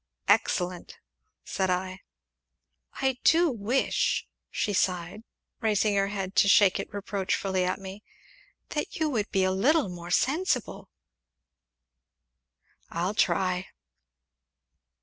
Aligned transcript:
"Excellent!" 0.27 0.97
said 1.45 1.69
I. 1.69 2.01
"I 3.03 3.19
do 3.23 3.51
wish," 3.51 4.27
she 4.49 4.73
sighed, 4.73 5.21
raising 5.59 5.93
her 5.93 6.07
head 6.07 6.35
to 6.37 6.47
shake 6.47 6.79
it 6.79 6.91
reproachfully 6.91 7.63
at 7.65 7.77
me, 7.79 8.01
"that 8.69 8.95
you 8.99 9.09
would 9.11 9.29
be 9.29 9.43
a 9.43 9.51
little 9.51 9.89
more 9.89 10.09
sensible." 10.09 10.89
"I'll 12.89 13.13
try." 13.13 13.67